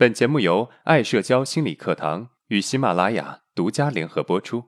[0.00, 4.64] 本节目由爱社交心理课堂与喜马拉雅独家联合播出。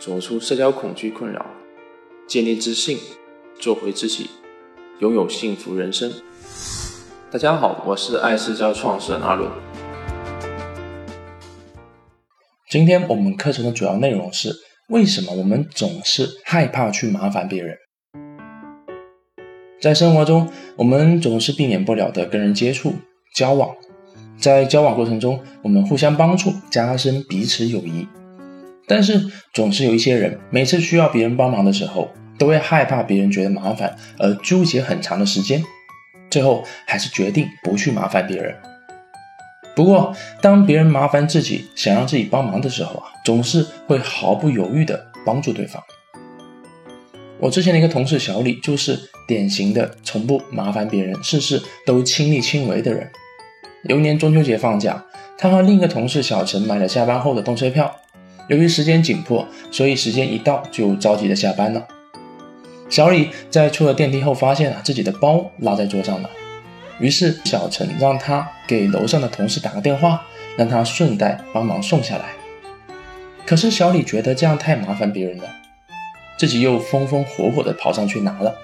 [0.00, 1.46] 走出社交恐惧困扰，
[2.26, 2.98] 建立自信，
[3.60, 4.28] 做回自己，
[4.98, 6.12] 拥有幸福人生。
[7.30, 9.48] 大家好，我是爱社交创始人阿伦。
[12.68, 14.50] 今天我们课程的主要内容是：
[14.88, 17.78] 为什么我们总是害怕去麻烦别人？
[19.80, 22.94] 在生活中，我们总是避免不了的跟人接触、
[23.34, 23.70] 交往。
[24.38, 28.06] 在交往过程中，我们互相帮助，加深彼此友谊。
[28.86, 35.64] 但是，总是有一些人，每次需要别人帮忙的时候，都会害怕别人觉得麻烦，而纠结很长的时间，
[36.28, 38.54] 最后还是决定不去麻烦别人。
[39.74, 45.82] 不过，当别人麻烦自己，想让自己帮忙的时候啊，总是会毫不犹豫地帮助对方。
[47.40, 53.10] 我之前的一个同事小李，就是典型的从不麻烦别人、事事都亲力亲为的人。
[53.84, 55.06] 有一年中秋节放假，
[55.38, 57.96] 他和另一个同事小陈买了下班后的动车票。
[58.48, 61.86] 由于时间紧迫，所以时间一到就着急的下班了。
[62.90, 66.28] 小李在出了电梯后，发现啊自己的包落在桌上了。
[66.98, 70.26] 于是小陈让他给楼上的同事打个电话，
[70.58, 72.24] 让他顺带帮忙送下来。
[73.46, 75.44] 可是小李觉得这样太麻烦别人了。
[76.40, 78.56] 自己又风风火火地跑上去拿了，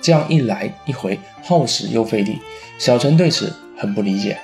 [0.00, 2.38] 这样一来一回，耗时又费力。
[2.78, 4.38] 小陈对此很不理解，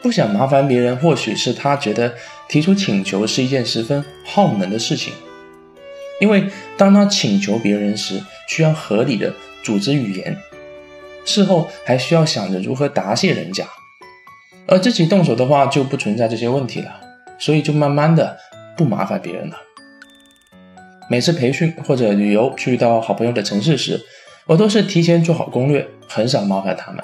[0.00, 2.14] 不想麻烦别人，或许是他觉得
[2.48, 5.12] 提出请求是一件十分耗能的事情，
[6.20, 9.34] 因为当他请求别人时，需要合理的
[9.64, 10.36] 组织语言，
[11.24, 13.66] 事后还需要想着如何答谢人家，
[14.68, 17.00] 而自己动手的话就不存在这些问题了，
[17.36, 18.38] 所以就慢慢的
[18.76, 19.56] 不麻烦别人了。
[21.08, 24.00] 每次培训或者旅游去到好朋友的城市时，
[24.46, 27.02] 我都是提前做好攻略，很少麻烦他们。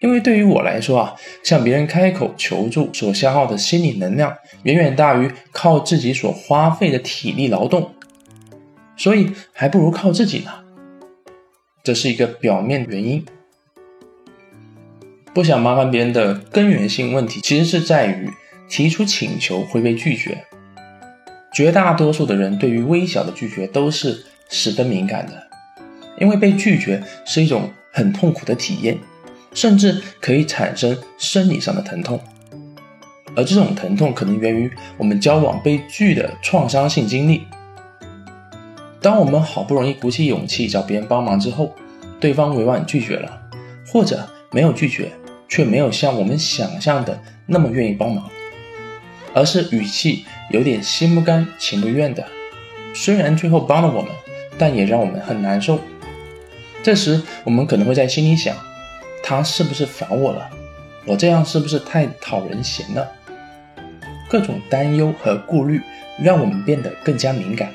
[0.00, 7.94] 因为对于我来说啊，向别人开口求助所消耗的心理能量，远远大于靠自己所花费的体力劳动，
[8.96, 10.52] 所以还不如靠自己呢。
[11.82, 13.24] 这是一个表面原因。
[15.34, 18.30] 不想麻烦别人的根源性问题，其实是在于
[18.68, 20.44] 提出请求会被拒绝。
[21.52, 25.42] 绝大多数的人对于微小的拒绝都是十分敏感的，
[26.20, 28.98] 因为被拒绝是一种很痛苦的体验，
[29.54, 32.20] 甚至可以产生生理上的疼痛。
[33.36, 37.46] 而这种疼痛可能源于我们交往被拒的创伤性经历。
[39.00, 41.72] 当我们好不容易鼓起勇气找别人帮忙之后，
[42.18, 43.40] 对方委婉拒绝了，
[43.86, 45.12] 或者没有拒绝，
[45.48, 48.28] 却没有像我们想象的那么愿意帮忙。
[49.34, 52.26] 而是语气有点心不甘情不愿的，
[52.94, 54.10] 虽然最后帮了我们，
[54.56, 55.78] 但也让我们很难受。
[56.82, 58.56] 这时我们可能会在心里想：
[59.22, 60.48] 他是不是烦我了？
[61.04, 63.06] 我这样是不是太讨人嫌了？
[64.28, 65.80] 各种担忧和顾虑
[66.22, 67.72] 让我们变得更加敏感，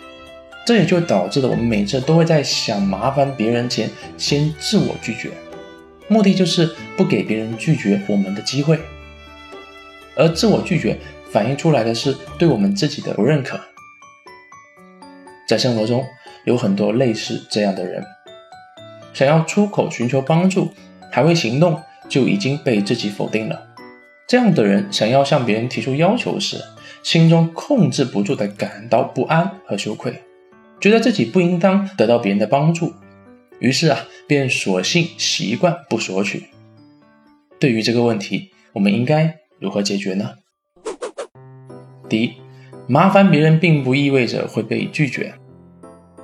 [0.66, 5.32] 这也就导致了我们每次都会在想麻烦别人前先自我拒绝，
[6.08, 8.80] 目的就是不给别人拒绝我们的机会，
[10.16, 10.98] 而自我拒绝。
[11.34, 13.60] 反映出来的是对我们自己的不认可。
[15.48, 16.06] 在生活中
[16.46, 18.06] 有很多类似这样的人，
[19.16, 20.72] 想要出口寻求帮助，
[21.12, 23.68] 还未行动就已经被自己否定了。
[24.28, 26.64] 这样的人想要向别人提出要求时，
[27.02, 30.22] 心中控制不住的感到不安和羞愧，
[30.80, 32.94] 觉得自己不应当得到别人的帮助，
[33.58, 36.44] 于是啊，便索性习惯不索取。
[37.60, 40.36] 对于这个问题，我们应该如何解决呢？
[42.14, 42.34] 第一，
[42.86, 45.34] 麻烦别人并不意味着会被拒绝。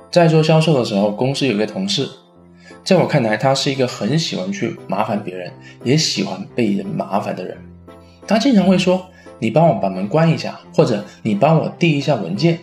[0.08, 2.08] 在做销售的时候，公司有个同事，
[2.84, 5.52] 在我看来，他是一个很喜欢去麻烦别人，
[5.82, 7.58] 也喜欢被人麻烦的人。
[8.24, 9.04] 他经常会说
[9.40, 12.60] ：“你帮我把门关一下，或者你帮我递一下文件。”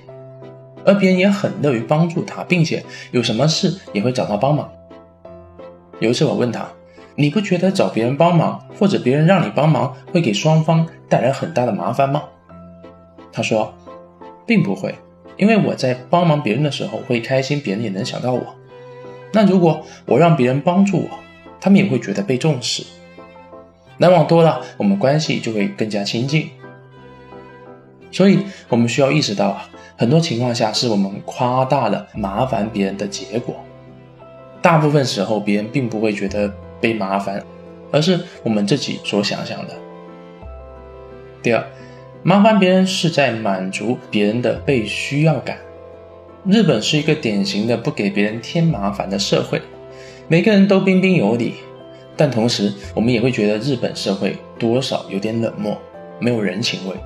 [0.88, 4.71] 而别人也很乐于帮助他，并且有什么事也会找他帮忙。
[5.99, 6.65] 有一次我问他
[7.15, 12.24] ：“你不觉得找别人帮忙，或者别人让你帮忙，会给双方带来很大的麻烦吗？”
[13.31, 13.74] 他说，
[14.45, 14.95] 并不会，
[15.38, 18.41] 因为我在帮忙别人的时候会开心，别人也能想到我。
[19.33, 21.09] 那如果我让别人帮助我，
[21.59, 22.83] 他们也会觉得被重视。
[23.97, 26.50] 来往多了，我们关系就会更加亲近。
[28.12, 28.39] 所以，
[28.69, 33.56] 我们需要意识到啊，很多情况下是我们夸大了麻烦别人的结果。
[34.62, 37.44] 大部分时候，别人并不会觉得被麻烦，
[37.91, 39.74] 而是我们自己所想象的。
[41.44, 41.63] 第二。
[42.27, 45.57] 麻烦别人是在满足别人的被需要感。
[46.44, 49.62] 日本是一个典型的不给别人添麻烦的社会，
[50.27, 51.53] 每个人都彬彬有礼，
[52.18, 55.77] 但同时我们也会觉得日本社会多少有点冷漠，
[56.19, 56.97] 没有人情味。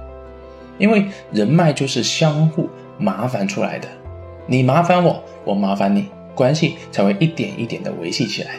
[0.80, 3.88] 因为人脉就是相互麻烦出来的，
[4.48, 8.56] 你麻烦我，我麻烦你，关系才会一点一点的维系起来。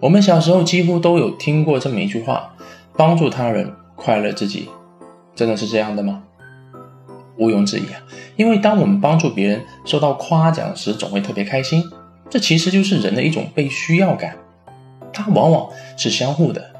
[0.00, 2.52] 我们小时候几乎都有听过这么一句话：
[2.96, 4.68] 帮助他人，快乐自己。
[5.34, 6.22] 真的是这样的吗？
[7.36, 8.00] 毋庸置疑啊！
[8.36, 11.82] 因为当我们帮助别人受到夸奖时，总会特别开心。
[12.30, 14.36] 这其实就是人的一种被需要感，
[15.12, 16.70] 它往往是相互的。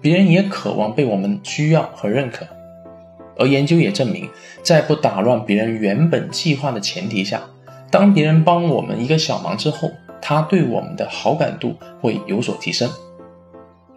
[0.00, 2.46] 别人也渴望被我们需要和认可。
[3.38, 4.28] 而研究也证明，
[4.62, 7.42] 在不打乱别人原本计划的前提下，
[7.90, 9.90] 当别人帮我们一个小忙之后，
[10.22, 12.90] 他对我们的好感度会有所提升。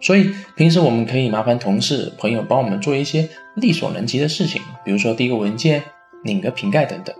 [0.04, 5.82] 所以平时我们可以麻烦同事、朋友帮我们做一些力所能及的事情，比如说递个文件。
[6.26, 7.14] 拧个瓶盖等等。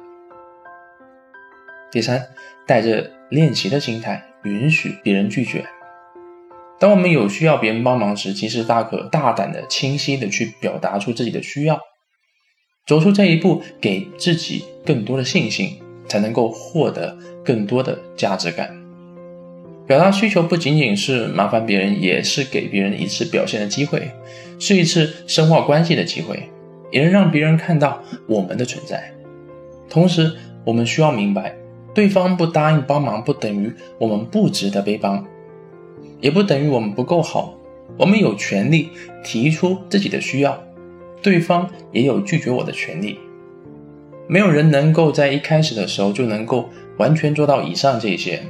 [1.92, 2.26] 第三，
[2.66, 5.66] 带着练习的心态，允许别人拒绝。
[6.80, 11.78] 当我们有需要别人帮忙时，其实大可大胆的、清晰的去表达出自己的需要，
[12.86, 15.78] 走出这一步，给自己更多的信心，
[16.08, 18.83] 才能够获得更多的价值感。
[19.86, 24.10] 表达需求不仅仅是麻烦别人，也是给别人一次表现的机会，
[24.58, 26.50] 是一次深化关系的机会。
[26.90, 29.12] 也能让别人看到我们的存在。
[29.90, 30.30] 同时，
[30.64, 31.56] 我们需要明白，
[31.92, 35.26] 对方不答应帮忙，不等于我们不值得被帮，
[36.20, 37.58] 也不等于我们不够好。
[37.98, 38.90] 我们有权利
[39.24, 40.62] 提出自己的需要，
[41.20, 43.18] 对方也有拒绝我的权利。
[44.28, 48.40] 没有人能够在一开始的时候就能够完全做到以上这些，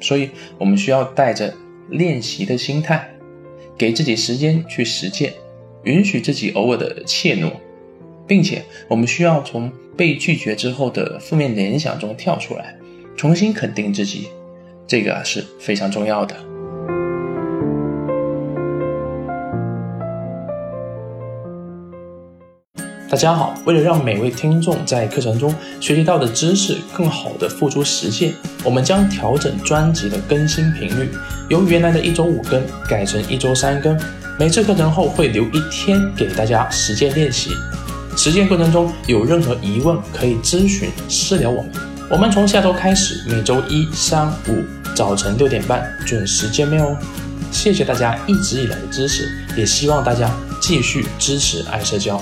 [0.00, 1.54] 所以我们需要带着
[1.90, 3.08] 练习的心态，
[3.76, 5.32] 给自己时间去实践，
[5.84, 7.50] 允许自己偶尔的怯懦。
[8.26, 12.76] 并且，我们需要从被拒绝之后的负面联想中跳出来，
[13.16, 14.28] 重新肯定自己，
[14.84, 16.36] 这个是非常重要的。
[23.16, 31.08] 大家好，为了让每位听众在课程中学习到的知识更好的付诸实践，我们将调整专辑的更新频率，
[31.48, 33.98] 由原来的一周五更改成一周三更。
[34.38, 37.52] 每次课程后会留一天给大家实践练习。
[38.18, 41.72] 实践过程中有任何疑问，可以咨询私聊我们。
[42.10, 44.62] 我们从下周开始，每周一、三、五
[44.94, 46.94] 早晨六点半准时见面哦。
[47.50, 49.26] 谢谢大家一直以来的支持，
[49.56, 50.30] 也希望大家
[50.60, 52.20] 继续支持爱社交。